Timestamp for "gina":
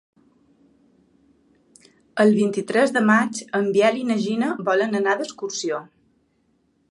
4.25-4.49